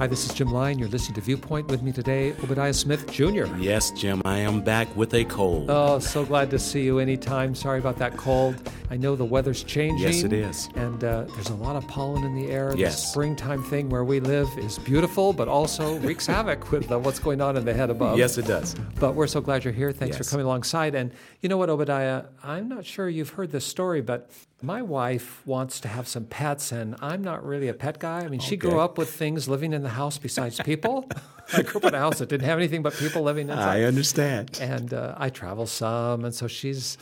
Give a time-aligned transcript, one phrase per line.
[0.00, 0.78] Hi, this is Jim Lyon.
[0.78, 3.44] You're listening to Viewpoint with me today, Obadiah Smith Jr.
[3.58, 5.66] Yes, Jim, I am back with a cold.
[5.68, 7.54] Oh, so glad to see you anytime.
[7.54, 8.56] Sorry about that cold.
[8.90, 10.08] I know the weather's changing.
[10.08, 10.70] Yes, it is.
[10.74, 12.72] And uh, there's a lot of pollen in the air.
[12.74, 12.94] Yes.
[12.98, 17.18] The springtime thing where we live is beautiful, but also wreaks havoc with uh, what's
[17.18, 18.16] going on in the head above.
[18.16, 18.74] Yes, it does.
[18.98, 19.92] But we're so glad you're here.
[19.92, 20.26] Thanks Yes.
[20.26, 20.94] for coming alongside.
[20.94, 21.12] And
[21.42, 22.24] you know what, Obadiah?
[22.42, 24.30] I'm not sure you've heard this story, but
[24.62, 28.20] my wife wants to have some pets, and I'm not really a pet guy.
[28.20, 31.08] I mean, she grew up with things living in the house besides people.
[31.52, 33.82] I grew up in a house that didn't have anything but people living inside I
[33.84, 34.58] understand.
[34.60, 36.98] and uh, I travel some, and so she's,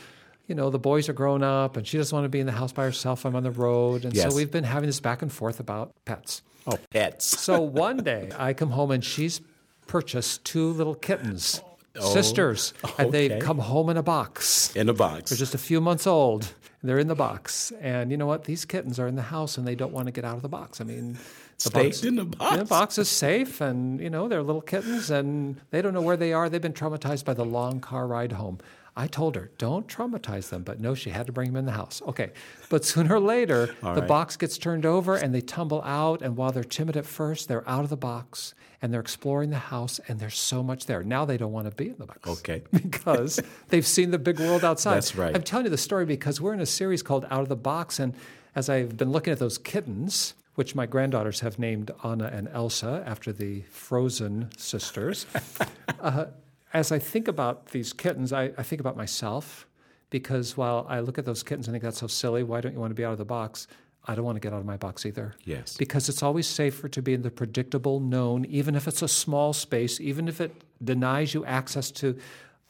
[0.46, 2.52] you know, the boys are grown up, and she doesn't want to be in the
[2.52, 3.24] house by herself.
[3.26, 4.30] I'm on the road, and Yes.
[4.30, 6.42] so we've been having this back and forth about pets.
[6.66, 7.24] Oh, pets.
[7.40, 9.40] So one day I come home and she's
[9.86, 11.60] purchased two little kittens,
[12.00, 14.74] Oh, sisters, and they've come home in a box.
[14.76, 15.30] In a box.
[15.30, 16.52] They're just a few months old.
[16.82, 18.44] They're in the box, and you know what?
[18.44, 20.48] These kittens are in the house, and they don't want to get out of the
[20.48, 20.80] box.
[20.80, 21.18] I mean,
[21.58, 22.56] the Stayed in the box.
[22.56, 26.16] the box is safe, and you know they're little kittens, and they don't know where
[26.16, 26.48] they are.
[26.48, 28.58] They've been traumatized by the long car ride home.
[28.98, 31.72] I told her, don't traumatize them, but no, she had to bring them in the
[31.72, 32.02] house.
[32.04, 32.32] Okay,
[32.68, 34.08] but sooner or later, the right.
[34.08, 36.20] box gets turned over, and they tumble out.
[36.20, 39.56] And while they're timid at first, they're out of the box, and they're exploring the
[39.56, 41.04] house, and there's so much there.
[41.04, 42.62] Now they don't want to be in the box Okay.
[42.72, 44.96] because they've seen the big world outside.
[44.96, 45.32] That's right.
[45.32, 48.00] I'm telling you the story because we're in a series called Out of the Box.
[48.00, 48.14] And
[48.56, 53.04] as I've been looking at those kittens, which my granddaughters have named Anna and Elsa
[53.06, 55.24] after the frozen sisters,
[56.00, 56.24] uh,
[56.72, 59.66] as I think about these kittens, I, I think about myself
[60.10, 62.80] because while I look at those kittens and think that's so silly, why don't you
[62.80, 63.66] want to be out of the box?
[64.06, 65.34] I don't want to get out of my box either.
[65.44, 65.76] Yes.
[65.76, 69.52] Because it's always safer to be in the predictable known, even if it's a small
[69.52, 70.52] space, even if it
[70.82, 72.18] denies you access to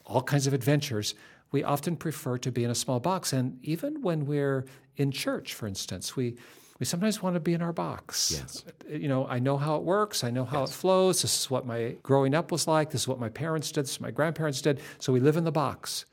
[0.05, 1.15] all kinds of adventures.
[1.51, 3.31] We often prefer to be in a small box.
[3.31, 4.65] And even when we're
[4.97, 6.35] in church, for instance, we,
[6.79, 8.31] we sometimes want to be in our box.
[8.31, 8.63] Yes.
[8.89, 11.21] You know, I know how it works, I know how it flows.
[11.21, 13.91] This is what my growing up was like, this is what my parents did, this
[13.91, 14.79] is what my grandparents did.
[14.99, 16.05] So we live in the box.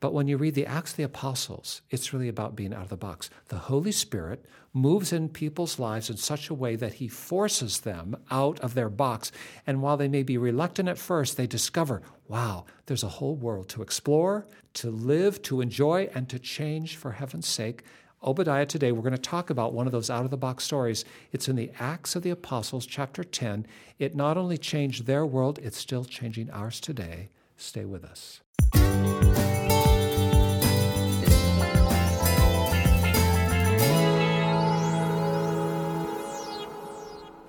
[0.00, 2.88] But when you read the Acts of the Apostles, it's really about being out of
[2.88, 3.28] the box.
[3.48, 8.16] The Holy Spirit moves in people's lives in such a way that He forces them
[8.30, 9.30] out of their box.
[9.66, 13.68] And while they may be reluctant at first, they discover wow, there's a whole world
[13.68, 17.82] to explore, to live, to enjoy, and to change for heaven's sake.
[18.22, 21.06] Obadiah today, we're going to talk about one of those out of the box stories.
[21.32, 23.66] It's in the Acts of the Apostles, chapter 10.
[23.98, 27.30] It not only changed their world, it's still changing ours today.
[27.56, 28.42] Stay with us.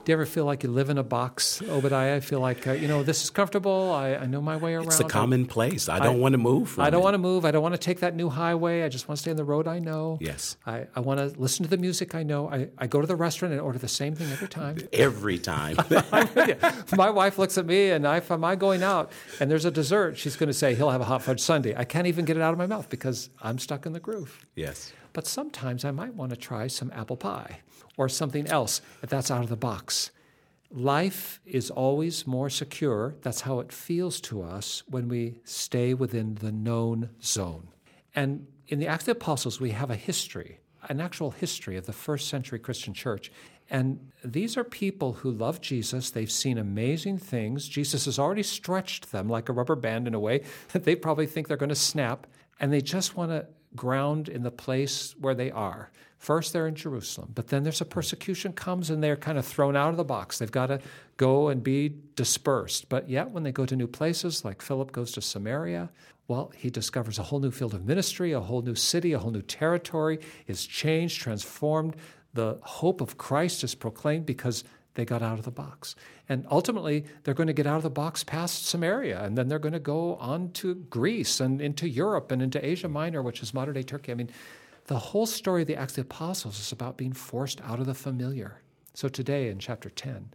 [0.03, 2.15] Do you ever feel like you live in a box, Obadiah?
[2.15, 3.91] I feel like, uh, you know, this is comfortable.
[3.91, 4.87] I, I know my way around.
[4.87, 5.87] It's a I- common place.
[5.89, 7.45] I don't want to move from I don't want to move.
[7.45, 8.81] I don't want to take that new highway.
[8.81, 10.17] I just want to stay on the road I know.
[10.19, 10.57] Yes.
[10.65, 12.49] I, I want to listen to the music I know.
[12.49, 14.77] I, I go to the restaurant and order the same thing every time.
[14.93, 15.77] Every time.
[16.97, 20.17] My wife looks at me and I, if I'm going out and there's a dessert,
[20.17, 21.75] she's going to say, he'll have a hot fudge sundae.
[21.75, 24.45] I can't even get it out of my mouth because I'm stuck in the groove.
[24.55, 24.91] yes.
[25.13, 27.59] But sometimes I might want to try some apple pie
[27.97, 30.11] or something else if that's out of the box.
[30.73, 33.15] Life is always more secure.
[33.21, 37.67] That's how it feels to us when we stay within the known zone.
[38.15, 41.87] And in the Acts of the Apostles, we have a history, an actual history of
[41.87, 43.31] the first century Christian church.
[43.69, 46.09] And these are people who love Jesus.
[46.09, 47.67] They've seen amazing things.
[47.67, 51.25] Jesus has already stretched them like a rubber band in a way that they probably
[51.25, 52.27] think they're going to snap.
[52.61, 55.91] And they just want to ground in the place where they are.
[56.17, 59.75] First, they're in Jerusalem, but then there's a persecution comes and they're kind of thrown
[59.75, 60.37] out of the box.
[60.37, 60.79] They've got to
[61.17, 62.89] go and be dispersed.
[62.89, 65.89] But yet, when they go to new places, like Philip goes to Samaria,
[66.27, 69.31] well, he discovers a whole new field of ministry, a whole new city, a whole
[69.31, 71.95] new territory is changed, transformed.
[72.33, 75.95] The hope of Christ is proclaimed because they got out of the box.
[76.27, 79.59] And ultimately, they're going to get out of the box past Samaria, and then they're
[79.59, 83.53] going to go on to Greece and into Europe and into Asia Minor, which is
[83.53, 84.11] modern day Turkey.
[84.11, 84.29] I mean,
[84.85, 87.85] the whole story of the Acts of the Apostles is about being forced out of
[87.85, 88.61] the familiar.
[88.93, 90.33] So today in chapter 10,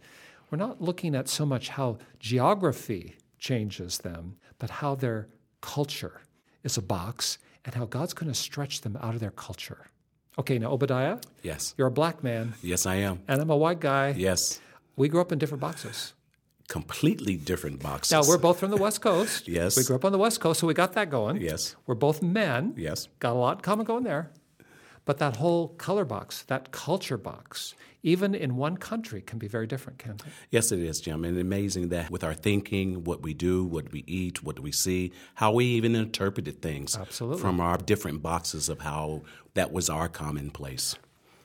[0.49, 5.27] we're not looking at so much how geography changes them, but how their
[5.61, 6.21] culture
[6.63, 9.87] is a box and how God's going to stretch them out of their culture.
[10.39, 11.73] Okay, now Obadiah, Yes.
[11.77, 13.19] you're a black man, Yes, I am.
[13.27, 14.13] and I'm a white guy.
[14.17, 14.59] Yes.
[14.95, 16.13] We grew up in different boxes.
[16.67, 18.11] Completely different boxes.
[18.11, 19.47] Now, we're both from the West Coast.
[19.57, 19.77] Yes.
[19.77, 21.37] We grew up on the West Coast, so we got that going.
[21.41, 21.75] Yes.
[21.87, 22.73] We're both men.
[22.77, 23.07] Yes.
[23.19, 24.29] Got a lot in common going there.
[25.07, 27.73] But that whole color box, that culture box,
[28.03, 30.31] even in one country, can be very different, can't it?
[30.51, 31.23] Yes, it is, Jim.
[31.23, 35.13] And amazing that with our thinking, what we do, what we eat, what we see,
[35.35, 37.39] how we even interpreted things Absolutely.
[37.39, 39.21] from our different boxes of how
[39.53, 40.95] that was our commonplace.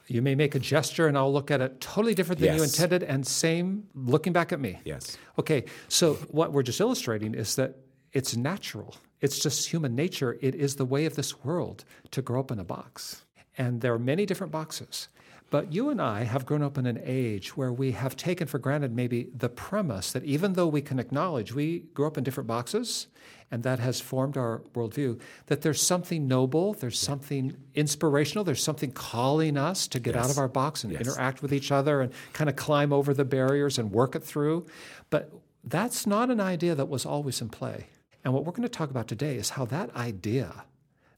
[0.08, 3.04] You may make a gesture and I'll look at it totally different than you intended,
[3.04, 4.80] and same looking back at me.
[4.84, 5.16] Yes.
[5.38, 7.76] Okay, so what we're just illustrating is that
[8.12, 8.96] it's natural.
[9.20, 10.36] It's just human nature.
[10.40, 13.24] It is the way of this world to grow up in a box.
[13.58, 15.08] And there are many different boxes.
[15.50, 18.58] But you and I have grown up in an age where we have taken for
[18.58, 22.46] granted maybe the premise that even though we can acknowledge we grew up in different
[22.46, 23.08] boxes
[23.50, 28.92] and that has formed our worldview, that there's something noble, there's something inspirational, there's something
[28.92, 31.02] calling us to get out of our box and Yes.
[31.02, 34.64] interact with each other and kind of climb over the barriers and work it through.
[35.10, 35.30] But
[35.62, 37.88] that's not an idea that was always in play.
[38.24, 40.64] And what we're going to talk about today is how that idea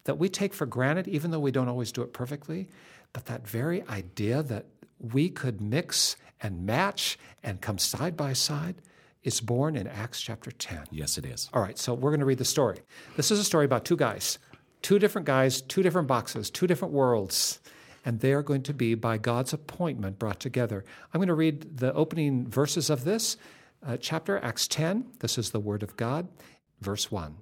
[0.05, 2.69] that we take for granted, even though we don't always do it perfectly,
[3.13, 4.67] but that very idea that
[4.99, 8.77] we could mix and match and come side by side
[9.23, 10.85] is born in Acts chapter 10.
[10.91, 11.49] Yes, it is.
[11.55, 12.79] All right, so we're going to read the story.
[13.17, 14.39] This is a story about two guys,
[14.83, 17.61] two different guys, two different boxes, two different worlds,
[18.05, 20.85] and they are going to be, by God's appointment, brought together.
[21.13, 23.39] I'm going to read the opening verses of this
[23.87, 25.07] uh, chapter, Acts 10.
[25.21, 26.29] This is the Word of God,
[26.81, 27.35] verse 1.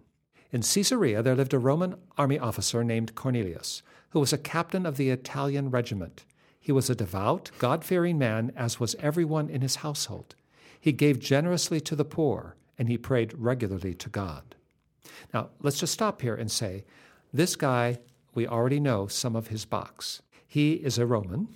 [0.52, 4.98] In Caesarea, there lived a Roman army officer named Cornelius, who was a captain of
[4.98, 6.24] the Italian regiment.
[6.60, 10.34] He was a devout, God fearing man, as was everyone in his household.
[10.78, 14.54] He gave generously to the poor, and he prayed regularly to God.
[15.32, 16.84] Now, let's just stop here and say
[17.32, 17.98] this guy,
[18.34, 20.20] we already know some of his box.
[20.46, 21.48] He is a Roman,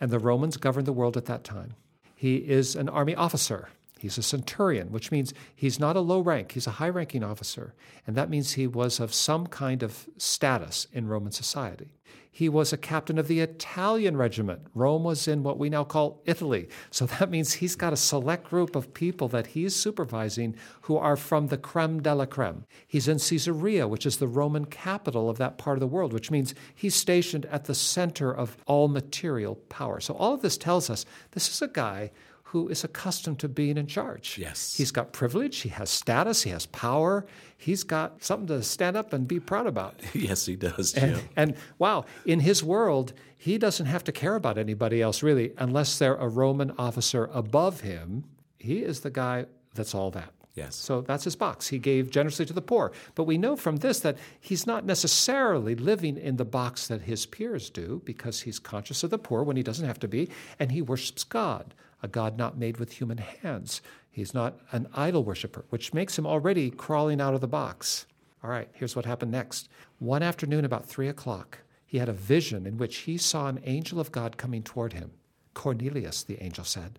[0.00, 1.74] and the Romans governed the world at that time.
[2.16, 3.68] He is an army officer.
[4.00, 7.74] He's a centurion, which means he's not a low rank, he's a high ranking officer.
[8.06, 11.92] And that means he was of some kind of status in Roman society.
[12.32, 14.62] He was a captain of the Italian regiment.
[14.74, 16.68] Rome was in what we now call Italy.
[16.90, 21.16] So that means he's got a select group of people that he's supervising who are
[21.16, 22.64] from the creme de la creme.
[22.86, 26.30] He's in Caesarea, which is the Roman capital of that part of the world, which
[26.30, 30.00] means he's stationed at the center of all material power.
[30.00, 32.12] So all of this tells us this is a guy
[32.50, 34.36] who is accustomed to being in charge.
[34.36, 34.74] Yes.
[34.76, 37.24] He's got privilege, he has status, he has power,
[37.56, 40.00] he's got something to stand up and be proud about.
[40.14, 41.14] Yes, he does, Jim.
[41.14, 45.52] And, and wow, in his world, he doesn't have to care about anybody else really,
[45.58, 48.24] unless they're a Roman officer above him.
[48.58, 50.32] He is the guy that's all that.
[50.54, 50.74] Yes.
[50.74, 51.68] So that's his box.
[51.68, 52.92] He gave generously to the poor.
[53.14, 57.24] But we know from this that he's not necessarily living in the box that his
[57.24, 60.72] peers do because he's conscious of the poor when he doesn't have to be, and
[60.72, 63.80] he worships God, a God not made with human hands.
[64.10, 68.06] He's not an idol worshiper, which makes him already crawling out of the box.
[68.42, 69.68] All right, here's what happened next.
[69.98, 74.00] One afternoon, about three o'clock, he had a vision in which he saw an angel
[74.00, 75.12] of God coming toward him.
[75.54, 76.98] Cornelius, the angel said.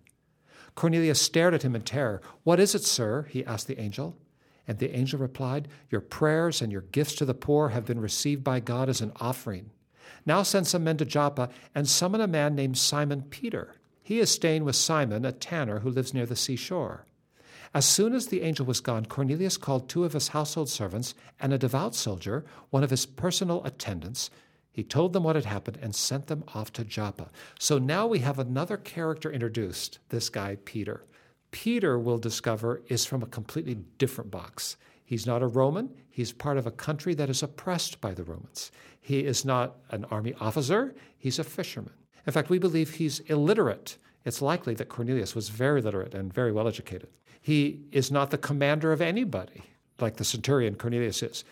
[0.74, 2.22] Cornelius stared at him in terror.
[2.44, 3.26] What is it, sir?
[3.30, 4.16] he asked the angel.
[4.66, 8.44] And the angel replied, Your prayers and your gifts to the poor have been received
[8.44, 9.70] by God as an offering.
[10.24, 13.74] Now send some men to Joppa and summon a man named Simon Peter.
[14.02, 17.06] He is staying with Simon, a tanner who lives near the seashore.
[17.74, 21.52] As soon as the angel was gone, Cornelius called two of his household servants and
[21.52, 24.30] a devout soldier, one of his personal attendants.
[24.72, 27.30] He told them what had happened and sent them off to Joppa.
[27.58, 31.04] So now we have another character introduced, this guy, Peter.
[31.50, 34.78] Peter, we'll discover, is from a completely different box.
[35.04, 35.90] He's not a Roman.
[36.08, 38.72] He's part of a country that is oppressed by the Romans.
[38.98, 40.94] He is not an army officer.
[41.18, 41.92] He's a fisherman.
[42.26, 43.98] In fact, we believe he's illiterate.
[44.24, 47.08] It's likely that Cornelius was very literate and very well educated.
[47.42, 49.64] He is not the commander of anybody,
[50.00, 51.44] like the centurion Cornelius is.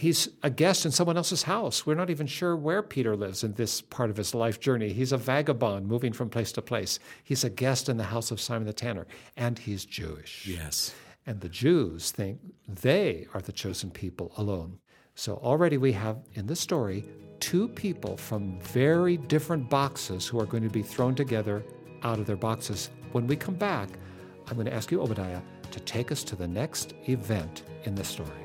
[0.00, 1.84] He's a guest in someone else's house.
[1.84, 4.94] We're not even sure where Peter lives in this part of his life journey.
[4.94, 6.98] He's a vagabond moving from place to place.
[7.22, 10.46] He's a guest in the house of Simon the Tanner, and he's Jewish.
[10.46, 10.94] Yes.
[11.26, 14.78] And the Jews think they are the chosen people alone.
[15.16, 17.04] So already we have in this story
[17.38, 21.62] two people from very different boxes who are going to be thrown together
[22.04, 22.88] out of their boxes.
[23.12, 23.90] When we come back,
[24.48, 25.42] I'm going to ask you, Obadiah,
[25.72, 28.39] to take us to the next event in the story.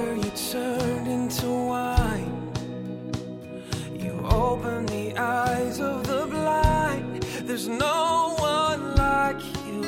[0.00, 2.32] Water you turned into wine.
[3.98, 7.22] You opened the eyes of the blind.
[7.44, 9.82] There's no one like you.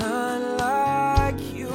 [0.00, 1.70] None like you.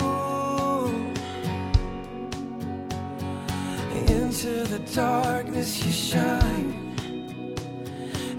[4.18, 6.74] Into the darkness you shine.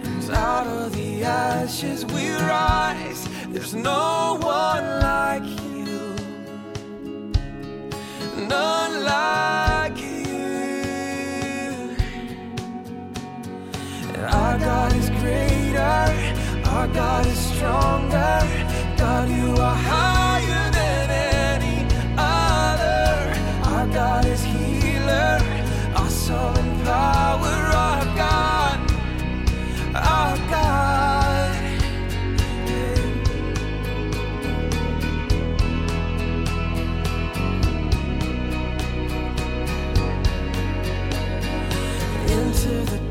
[0.04, 3.26] And out of the ashes we rise.
[3.48, 5.59] There's no one like you
[8.50, 11.96] none like you.
[14.38, 16.04] Our God is greater,
[16.74, 18.38] our God is stronger.
[18.98, 20.19] God, you are higher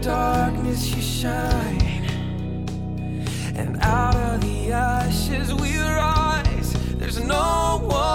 [0.01, 2.06] darkness you shine,
[3.56, 6.74] and out of the ashes we rise.
[6.98, 8.09] There's no one.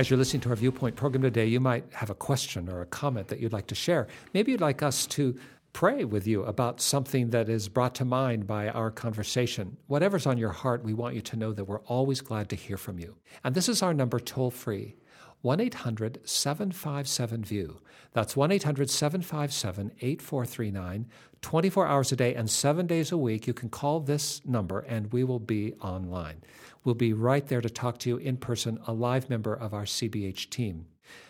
[0.00, 2.86] As you're listening to our Viewpoint program today, you might have a question or a
[2.86, 4.08] comment that you'd like to share.
[4.32, 5.38] Maybe you'd like us to
[5.74, 9.76] pray with you about something that is brought to mind by our conversation.
[9.88, 12.78] Whatever's on your heart, we want you to know that we're always glad to hear
[12.78, 13.16] from you.
[13.44, 14.96] And this is our number toll free
[15.42, 17.80] 1 800 757 VIEW.
[18.14, 21.08] That's 1 800 757 8439.
[21.42, 25.12] 24 hours a day and seven days a week, you can call this number and
[25.12, 26.42] we will be online.
[26.84, 29.84] We'll be right there to talk to you in person, a live member of our
[29.84, 30.86] CBH team.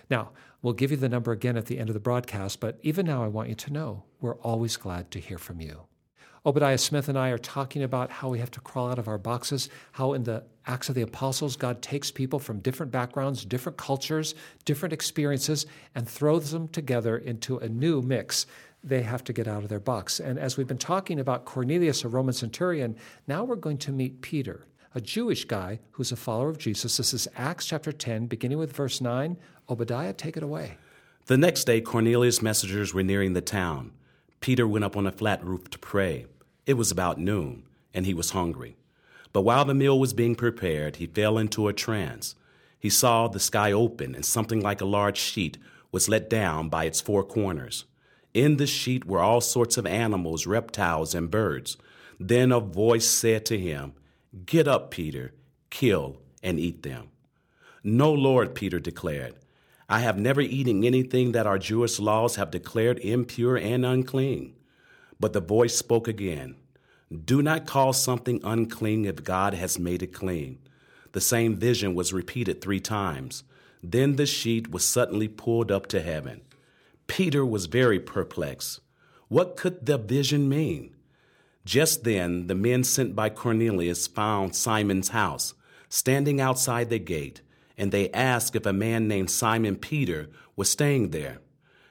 [0.09, 0.31] Now,
[0.63, 3.25] we'll give you the number again at the end of the broadcast, but even now,
[3.25, 5.87] I want you to know we're always glad to hear from you.
[6.47, 9.19] Obadiah Smith and I are talking about how we have to crawl out of our
[9.19, 13.77] boxes, how in the Acts of the Apostles, God takes people from different backgrounds, different
[13.77, 18.47] cultures, different experiences, and throws them together into a new mix.
[18.83, 20.19] They have to get out of their box.
[20.19, 24.23] And as we've been talking about Cornelius, a Roman centurion, now we're going to meet
[24.23, 24.65] Peter,
[24.95, 26.97] a Jewish guy who's a follower of Jesus.
[26.97, 29.37] This is Acts chapter 10, beginning with verse 9.
[29.69, 30.79] Obadiah, take it away.
[31.27, 33.93] The next day, Cornelius' messengers were nearing the town.
[34.41, 36.27] Peter went up on a flat roof to pray.
[36.67, 37.63] It was about noon,
[37.95, 38.77] and he was hungry.
[39.33, 42.35] But while the meal was being prepared, he fell into a trance.
[42.77, 45.57] He saw the sky open, and something like a large sheet
[45.93, 47.85] was let down by its four corners.
[48.35, 51.77] In the sheet were all sorts of animals, reptiles, and birds.
[52.19, 53.93] Then a voice said to him,
[54.47, 55.33] Get up, Peter,
[55.71, 57.09] kill and eat them.
[57.83, 59.35] No, Lord, Peter declared.
[59.89, 64.55] I have never eaten anything that our Jewish laws have declared impure and unclean.
[65.19, 66.55] But the voice spoke again
[67.25, 70.59] Do not call something unclean if God has made it clean.
[71.13, 73.43] The same vision was repeated three times.
[73.83, 76.43] Then the sheet was suddenly pulled up to heaven.
[77.09, 78.81] Peter was very perplexed.
[79.27, 80.95] What could the vision mean?
[81.65, 85.55] Just then, the men sent by Cornelius found Simon's house,
[85.89, 87.43] standing outside the gate,
[87.77, 91.39] and they asked if a man named Simon Peter was staying there.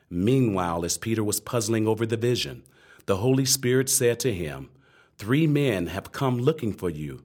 [0.09, 2.63] Meanwhile, as Peter was puzzling over the vision,
[3.05, 4.69] the Holy Spirit said to him,
[5.17, 7.23] Three men have come looking for you.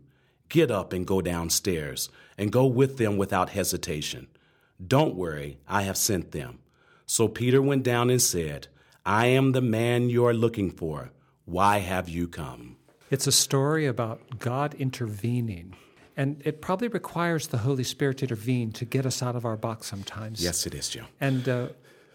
[0.49, 4.29] Get up and go downstairs, and go with them without hesitation.
[4.85, 6.59] Don't worry, I have sent them.
[7.07, 8.69] So Peter went down and said,
[9.07, 11.13] I am the man you are looking for.
[11.45, 12.77] Why have you come?
[13.11, 15.77] It's a story about God intervening.
[16.17, 19.57] And it probably requires the Holy Spirit to intervene to get us out of our
[19.57, 20.43] box sometimes.
[20.43, 21.05] Yes, it is, Joe.
[21.21, 21.69] And uh,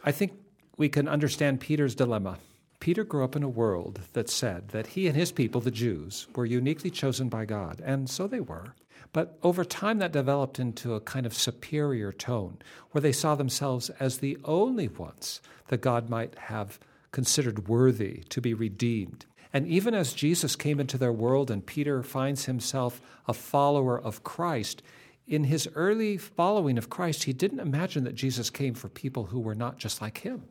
[0.03, 0.33] I think
[0.77, 2.39] we can understand Peter's dilemma.
[2.79, 6.27] Peter grew up in a world that said that he and his people, the Jews,
[6.33, 8.73] were uniquely chosen by God, and so they were.
[9.11, 12.59] But over time, that developed into a kind of superior tone
[12.91, 16.79] where they saw themselves as the only ones that God might have
[17.11, 19.25] considered worthy to be redeemed.
[19.51, 24.23] And even as Jesus came into their world and Peter finds himself a follower of
[24.23, 24.83] Christ,
[25.27, 29.39] in his early following of Christ, he didn't imagine that Jesus came for people who
[29.39, 30.43] were not just like him.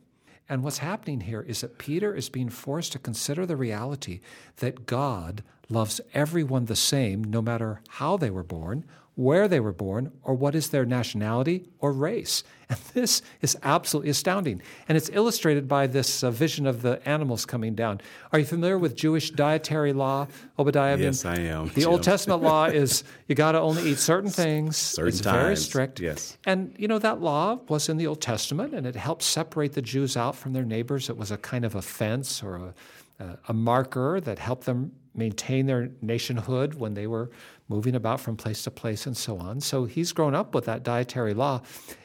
[0.47, 4.21] And what's happening here is that Peter is being forced to consider the reality
[4.57, 8.85] that God loves everyone the same, no matter how they were born,
[9.19, 12.41] where they were born, or what is their nationality or race.
[12.69, 14.61] And this is absolutely astounding.
[14.87, 17.99] And it's illustrated by this uh, vision of the animals coming down.
[18.31, 20.97] Are you familiar with Jewish dietary law, Obadiah?
[20.97, 21.89] Yes, I am, The Jim.
[21.89, 24.77] Old Testament law is you got to only eat certain things.
[24.77, 25.99] Certain it's very strict.
[25.99, 26.37] yes.
[26.45, 29.81] And you know that law was in the Old Testament, and it helped separate the
[29.81, 31.09] Jews out from their neighbors.
[31.09, 32.73] It was a kind of a fence or
[33.19, 37.29] a, a marker that helped them maintain their nationhood when they were
[37.69, 39.61] moving about from place to place and so on.
[39.61, 41.61] So he's grown up with that dietary law,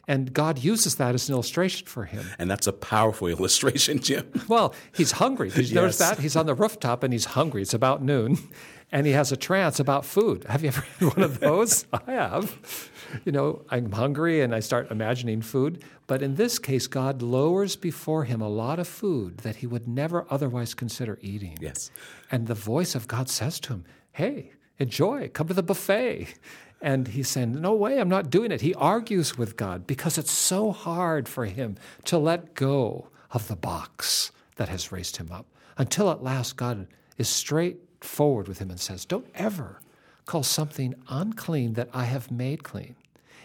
[0.06, 2.26] and God uses that as an illustration for him.
[2.38, 4.30] And that's a powerful illustration, Jim.
[4.46, 5.48] Well, he's hungry.
[5.48, 6.18] Did you notice that?
[6.18, 7.62] He's on the rooftop and he's hungry.
[7.62, 8.36] It's about noon,
[8.92, 10.44] and he has a trance about food.
[10.44, 11.86] Have you ever had one of those?
[11.92, 12.90] I have.
[13.24, 15.82] You know, I'm hungry and I start imagining food.
[16.06, 19.88] But in this case, God lowers before him a lot of food that he would
[19.88, 21.56] never otherwise consider eating.
[21.60, 21.90] Yes.
[22.30, 26.34] And the voice of God says to him, Hey, enjoy, come to the buffet.
[26.80, 28.60] And he's saying, No way, I'm not doing it.
[28.60, 33.56] He argues with God because it's so hard for him to let go of the
[33.56, 35.46] box that has raised him up
[35.78, 39.80] until at last God is straightforward with him and says, Don't ever
[40.26, 42.96] call something unclean that I have made clean.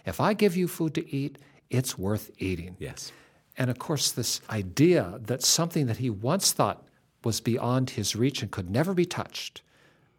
[0.05, 1.37] If I give you food to eat,
[1.69, 2.75] it's worth eating.
[2.79, 3.11] Yes.
[3.57, 6.85] And of course, this idea that something that he once thought
[7.23, 9.61] was beyond his reach and could never be touched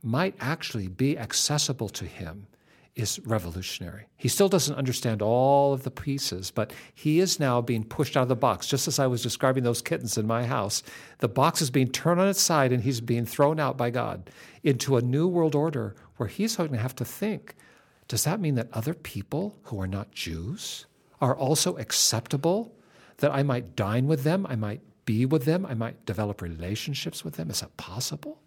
[0.02, 2.46] might actually be accessible to him
[2.96, 4.06] is revolutionary.
[4.16, 8.24] He still doesn't understand all of the pieces, but he is now being pushed out
[8.24, 8.66] of the box.
[8.66, 10.82] Just as I was describing those kittens in my house,
[11.18, 14.28] the box is being turned on its side and he's being thrown out by God
[14.62, 17.54] into a new world order where he's going to have to think
[18.08, 20.86] does that mean that other people who are not Jews
[21.20, 22.74] are also acceptable?
[23.18, 27.24] That I might dine with them, I might be with them, I might develop relationships
[27.24, 27.50] with them?
[27.50, 28.42] Is that possible?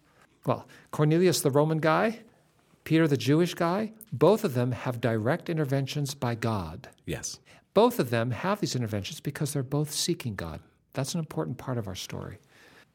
[0.46, 2.20] Well, Cornelius, the Roman guy,
[2.84, 6.88] Peter, the Jewish guy, both of them have direct interventions by God.
[7.06, 7.38] Yes.
[7.72, 10.60] Both of them have these interventions because they're both seeking God.
[10.92, 12.38] That's an important part of our story.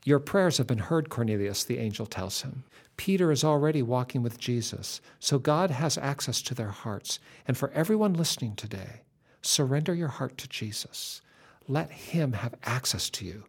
[0.05, 2.63] Your prayers have been heard, Cornelius, the angel tells him.
[2.95, 7.19] Peter is already walking with Jesus, so God has access to their hearts.
[7.47, 9.01] And for everyone listening today,
[9.41, 11.21] surrender your heart to Jesus.
[11.67, 13.45] Let Him have access to you.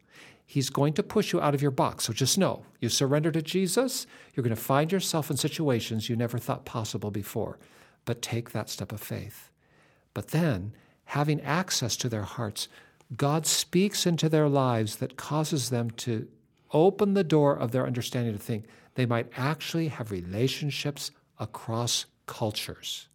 [0.50, 2.02] He's going to push you out of your box.
[2.06, 6.16] So just know you surrender to Jesus, you're going to find yourself in situations you
[6.16, 7.60] never thought possible before.
[8.04, 9.52] But take that step of faith.
[10.12, 10.72] But then,
[11.04, 12.66] having access to their hearts,
[13.16, 16.26] God speaks into their lives that causes them to
[16.72, 18.64] open the door of their understanding to think
[18.96, 23.08] they might actually have relationships across cultures.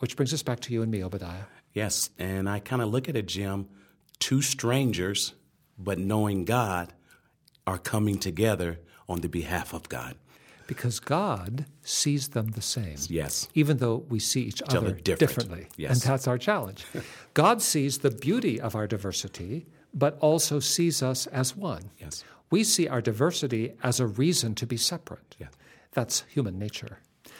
[0.00, 1.44] Which brings us back to you and me, Obadiah.
[1.72, 2.10] Yes.
[2.18, 3.70] And I kind of look at it, Jim.
[4.18, 5.32] Two strangers,
[5.78, 6.92] but knowing God,
[7.66, 10.16] are coming together on the behalf of God.
[10.66, 12.96] Because God sees them the same.
[13.08, 13.48] Yes.
[13.54, 15.18] Even though we see each other other different.
[15.18, 15.66] differently.
[15.76, 15.92] Yes.
[15.92, 16.84] And that's our challenge.
[17.34, 21.90] God sees the beauty of our diversity, but also sees us as one.
[21.98, 22.24] Yes.
[22.50, 25.36] We see our diversity as a reason to be separate.
[25.38, 25.48] Yeah.
[25.92, 26.98] That's human nature.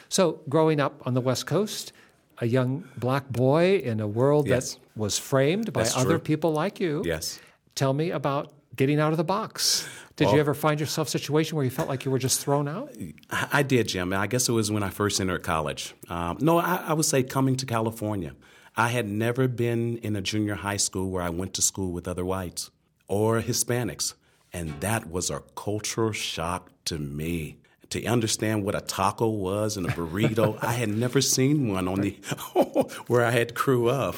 [0.09, 1.93] So, growing up on the West Coast,
[2.39, 4.75] a young black boy in a world Yes.
[4.75, 6.19] that was framed by That's other true.
[6.19, 7.39] people like you, Yes.
[7.75, 9.87] Tell me about getting out of the box.
[10.15, 12.67] Did you ever find yourself a situation where you felt like you were just thrown
[12.67, 12.89] out?
[13.29, 14.13] I I did, Jim.
[14.13, 15.93] I guess it was when I first entered college.
[16.09, 18.33] Um, no, I, I would say coming to California.
[18.77, 22.07] I had never been in a junior high school where I went to school with
[22.07, 22.71] other whites
[23.07, 24.13] or Hispanics.
[24.51, 27.57] And that was a cultural shock to me.
[27.91, 32.01] To understand what a taco was and a burrito, I had never seen one on
[32.01, 32.11] the
[33.07, 34.15] where I had grew up.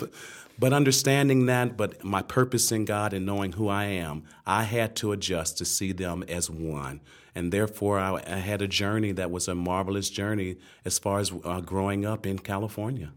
[0.59, 4.95] But understanding that, but my purpose in God and knowing who I am, I had
[4.97, 7.01] to adjust to see them as one.
[7.35, 11.31] And therefore, I, I had a journey that was a marvelous journey as far as
[11.43, 13.11] uh, growing up in California.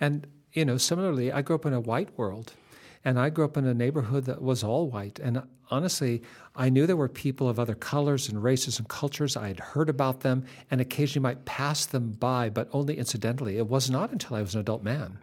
[0.00, 2.54] And, you know, similarly, I grew up in a white world.
[3.04, 5.18] And I grew up in a neighborhood that was all white.
[5.20, 6.22] And honestly,
[6.54, 9.38] I knew there were people of other colors and races and cultures.
[9.38, 13.56] I had heard about them and occasionally might pass them by, but only incidentally.
[13.56, 15.18] It was not until I was an adult man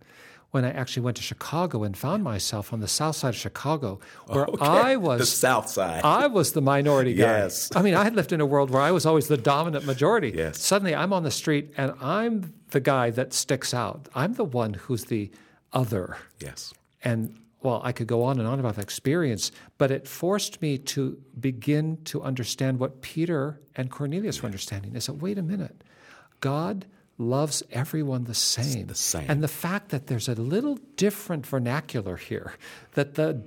[0.51, 3.99] when I actually went to Chicago and found myself on the south side of Chicago,
[4.27, 6.03] where I was the South Side.
[6.03, 7.23] I was the minority guy.
[7.23, 7.69] Yes.
[7.75, 10.33] I mean, I had lived in a world where I was always the dominant majority.
[10.35, 10.59] Yes.
[10.59, 14.07] Suddenly I'm on the street and I'm the guy that sticks out.
[14.15, 15.31] I'm the one who's the
[15.73, 16.17] other.
[16.39, 16.73] yes.
[17.03, 20.77] And well, I could go on and on about that experience, but it forced me
[20.77, 25.83] to begin to understand what Peter and Cornelius were understanding is that wait a minute,
[26.39, 26.85] God
[27.17, 28.87] loves everyone the same.
[28.87, 29.25] the same.
[29.27, 32.53] And the fact that there's a little different vernacular here,
[32.93, 33.43] that the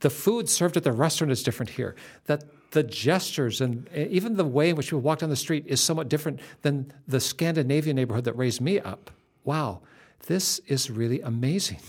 [0.00, 4.36] the food served at the restaurant is different here, that the gestures and eh, even
[4.36, 7.96] the way in which we walk down the street is somewhat different than the Scandinavian
[7.96, 9.10] neighborhood that raised me up.
[9.44, 9.80] Wow,
[10.26, 11.80] this is really amazing.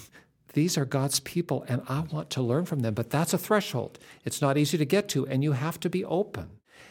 [0.53, 2.93] These are God's people, and I want to learn from them.
[2.93, 3.99] But that's a threshold.
[4.25, 6.49] It's not easy to get to, and you have to be open.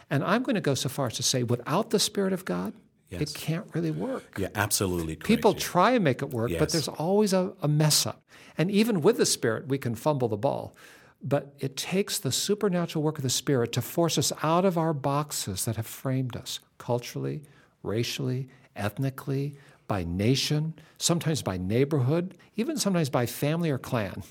[0.09, 2.73] And I'm going to go so far as to say, without the Spirit of God,
[3.11, 3.23] Yes.
[3.23, 4.39] it can't really work.
[4.39, 5.17] Yeah, absolutely.
[5.17, 8.23] correct, People try and make it work, but there's always a, a mess up.
[8.57, 10.75] And even with the Spirit, we can fumble the ball.
[11.23, 14.95] But it takes the supernatural work of the Spirit to force us out of our
[14.95, 17.43] boxes that have framed us culturally,
[17.83, 19.57] racially, ethnically,
[19.89, 24.23] by nation, sometimes by neighborhood, even sometimes by family or clan,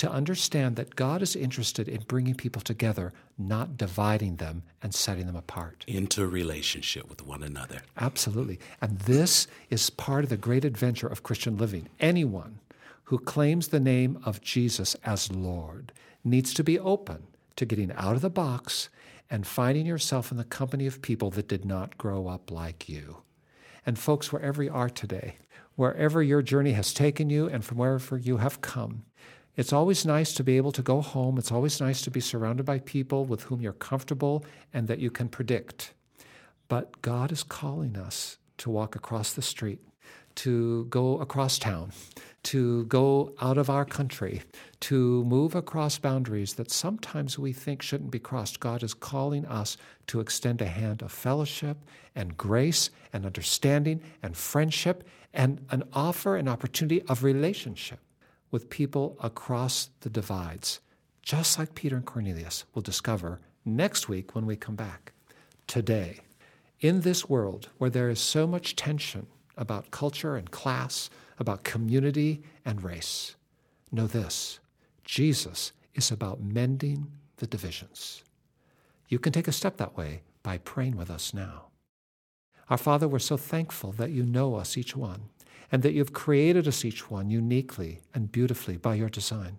[0.00, 5.26] to understand that God is interested in bringing people together, not dividing them and setting
[5.26, 5.84] them apart.
[5.86, 7.82] Into relationship with one another.
[7.98, 8.58] Absolutely.
[8.80, 11.90] And this is part of the great adventure of Christian living.
[12.00, 12.60] Anyone
[13.04, 15.92] who claims the name of Jesus as Lord
[16.24, 17.24] needs to be open
[17.56, 18.88] to getting out of the box
[19.28, 23.18] and finding yourself in the company of people that did not grow up like you.
[23.84, 25.36] And folks, wherever you are today,
[25.76, 29.04] wherever your journey has taken you and from wherever you have come,
[29.56, 31.36] it's always nice to be able to go home.
[31.36, 35.10] It's always nice to be surrounded by people with whom you're comfortable and that you
[35.10, 35.92] can predict.
[36.68, 39.80] But God is calling us to walk across the street,
[40.36, 41.90] to go across town,
[42.44, 44.42] to go out of our country,
[44.80, 48.60] to move across boundaries that sometimes we think shouldn't be crossed.
[48.60, 51.76] God is calling us to extend a hand of fellowship
[52.14, 55.02] and grace and understanding and friendship
[55.34, 57.98] and an offer, an opportunity of relationship
[58.50, 60.80] with people across the divides,
[61.22, 65.12] just like Peter and Cornelius will discover next week when we come back.
[65.66, 66.20] Today,
[66.80, 72.42] in this world where there is so much tension about culture and class, about community
[72.64, 73.36] and race,
[73.92, 74.60] know this
[75.04, 78.22] Jesus is about mending the divisions.
[79.08, 81.66] You can take a step that way by praying with us now.
[82.68, 85.30] Our Father, we're so thankful that you know us, each one
[85.70, 89.58] and that you've created us each one uniquely and beautifully by your design.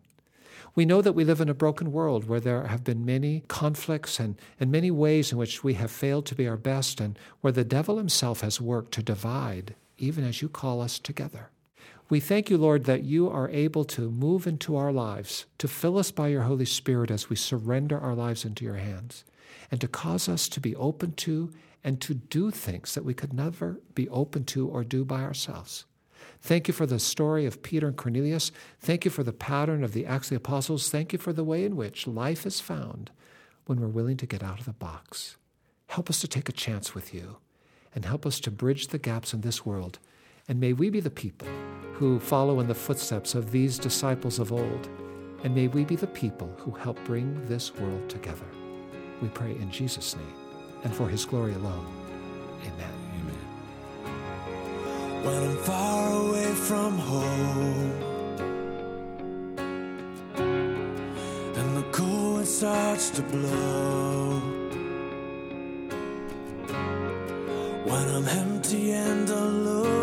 [0.73, 4.19] We know that we live in a broken world where there have been many conflicts
[4.19, 7.51] and, and many ways in which we have failed to be our best, and where
[7.51, 11.49] the devil himself has worked to divide, even as you call us together.
[12.09, 15.97] We thank you, Lord, that you are able to move into our lives, to fill
[15.97, 19.25] us by your Holy Spirit as we surrender our lives into your hands,
[19.71, 21.51] and to cause us to be open to
[21.83, 25.85] and to do things that we could never be open to or do by ourselves.
[26.41, 28.51] Thank you for the story of Peter and Cornelius.
[28.79, 30.89] Thank you for the pattern of the Acts of the Apostles.
[30.89, 33.11] Thank you for the way in which life is found
[33.65, 35.37] when we're willing to get out of the box.
[35.87, 37.37] Help us to take a chance with you
[37.93, 39.99] and help us to bridge the gaps in this world.
[40.47, 41.47] And may we be the people
[41.93, 44.89] who follow in the footsteps of these disciples of old.
[45.43, 48.47] And may we be the people who help bring this world together.
[49.21, 50.33] We pray in Jesus' name
[50.83, 51.85] and for his glory alone.
[52.65, 53.00] Amen
[55.23, 57.91] when I'm far away from home.
[61.57, 64.39] And the cold starts to blow.
[67.89, 70.00] When I'm empty and alone,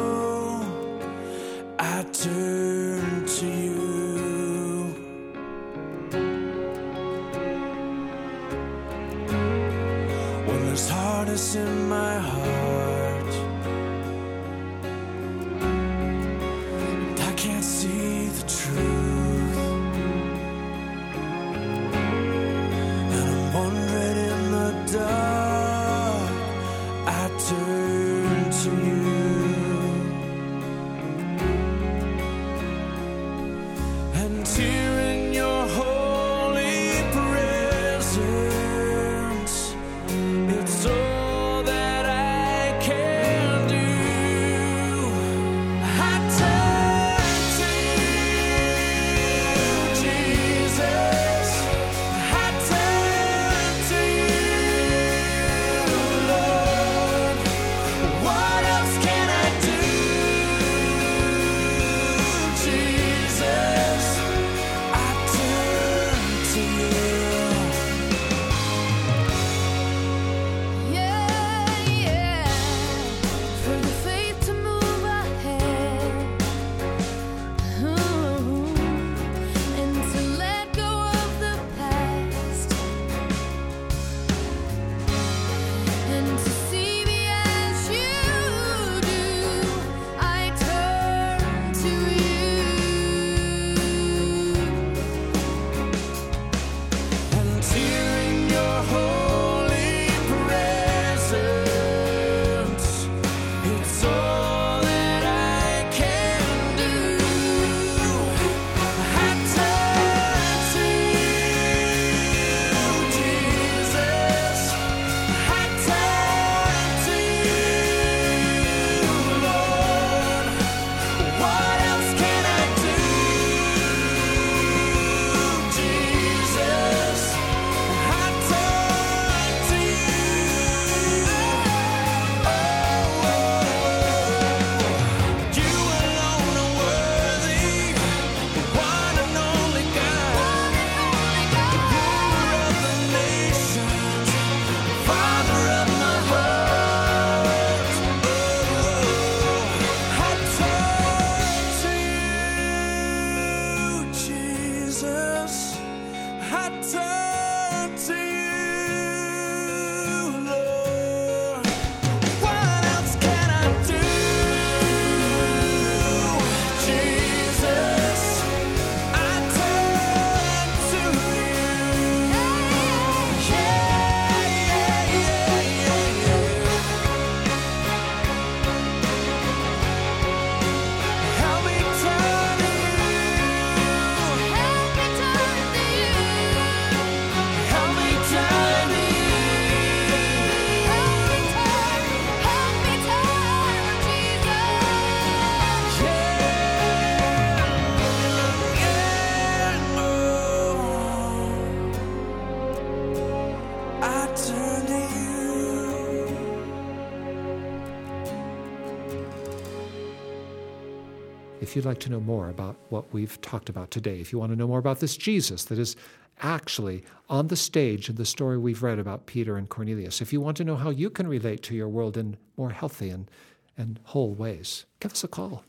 [211.61, 214.53] If you'd like to know more about what we've talked about today, if you want
[214.53, 215.97] to know more about this Jesus that is
[216.41, 220.41] actually on the stage in the story we've read about Peter and Cornelius, if you
[220.41, 223.31] want to know how you can relate to your world in more healthy and,
[223.77, 225.65] and whole ways, give us a call.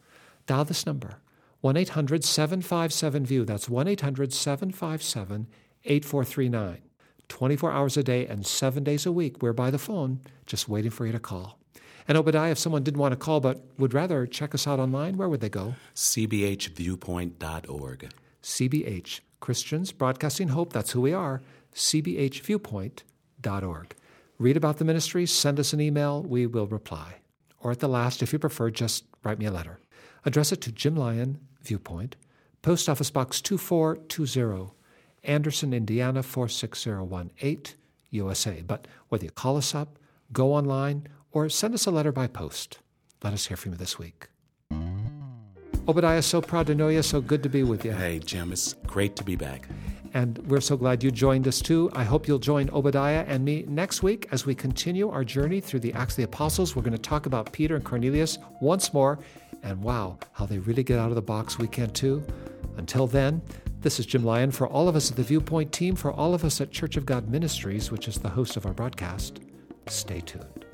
[0.45, 1.17] Dial this number,
[1.61, 3.45] 1 800 757 VIEW.
[3.45, 5.47] That's 1 800 757
[5.83, 6.88] 8439.
[7.29, 9.41] 24 hours a day and seven days a week.
[9.41, 11.57] We're by the phone, just waiting for you to call.
[12.07, 15.15] And Obadiah, if someone didn't want to call but would rather check us out online,
[15.15, 15.75] where would they go?
[15.95, 18.11] cbhviewpoint.org.
[18.41, 21.41] CBH, Christians Broadcasting Hope, that's who we are,
[21.75, 23.95] cbhviewpoint.org.
[24.39, 27.15] Read about the ministry, send us an email, we will reply.
[27.59, 29.79] Or at the last, if you prefer, just write me a letter.
[30.25, 32.15] Address it to Jim Lyon, Viewpoint,
[32.61, 34.71] Post Office Box 2420,
[35.29, 37.75] Anderson, Indiana 46018,
[38.09, 38.63] USA.
[38.65, 39.99] But whether you call us up,
[40.33, 42.79] go online, or send us a letter by post,
[43.23, 44.27] let us hear from you this week.
[45.87, 47.91] Obadiah, so proud to know you, so good to be with you.
[47.91, 49.67] Hey, Jim, it's great to be back.
[50.15, 51.91] And we're so glad you joined us too.
[51.93, 55.81] I hope you'll join Obadiah and me next week as we continue our journey through
[55.81, 56.75] the Acts of the Apostles.
[56.75, 59.19] We're going to talk about Peter and Cornelius once more.
[59.61, 61.59] And wow, how they really get out of the box.
[61.59, 62.23] We can too.
[62.77, 63.41] Until then,
[63.81, 66.43] this is Jim Lyon for all of us at the Viewpoint team, for all of
[66.43, 69.39] us at Church of God Ministries, which is the host of our broadcast.
[69.87, 70.68] Stay tuned.